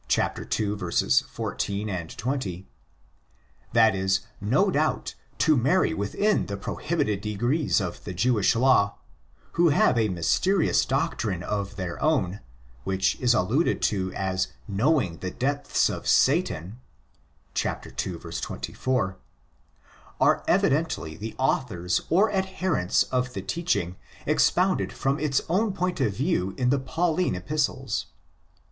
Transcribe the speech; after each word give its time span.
14, 0.09 2.07
20) 2.07 2.65
—that 3.71 3.95
is, 3.95 4.19
no 4.41 4.71
doubt, 4.71 5.13
to 5.37 5.55
marry 5.55 5.93
within 5.93 6.47
the 6.47 6.57
prohibited 6.57 7.21
degrees 7.21 7.79
of 7.79 8.03
the 8.03 8.11
Jewish 8.11 8.55
law; 8.55 8.95
who 9.51 9.69
have 9.69 9.99
a 9.99 10.09
mysterious 10.09 10.85
doctrine 10.85 11.43
of 11.43 11.75
their 11.75 12.01
own, 12.01 12.39
which 12.83 13.15
is 13.21 13.35
alluded 13.35 13.79
to 13.83 14.11
as" 14.13 14.47
knowing 14.67 15.17
the 15.17 15.29
depths 15.29 15.87
of 15.87 16.07
Satan" 16.07 16.79
(ii. 17.63 17.63
24)—are 17.71 19.23
evidently 20.47 21.15
the 21.15 21.35
authors 21.37 22.01
or 22.09 22.33
adherents 22.33 23.03
of 23.03 23.33
the 23.33 23.41
teaching 23.43 23.97
expounded 24.25 24.91
from 24.91 25.19
its 25.19 25.41
own 25.47 25.73
point 25.73 26.01
of 26.01 26.15
view 26.17 26.55
in 26.57 26.71
the 26.71 26.79
Pauline 26.79 27.35
Epistles. 27.35 28.07